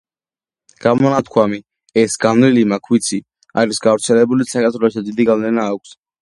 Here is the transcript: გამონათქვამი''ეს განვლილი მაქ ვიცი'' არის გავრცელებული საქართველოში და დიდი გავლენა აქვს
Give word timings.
გამონათქვამი''ეს 0.85 2.15
განვლილი 2.23 2.63
მაქ 2.71 2.89
ვიცი'' 2.95 3.21
არის 3.65 3.81
გავრცელებული 3.85 4.49
საქართველოში 4.55 4.99
და 5.05 5.05
დიდი 5.13 5.29
გავლენა 5.33 5.69
აქვს 5.77 5.95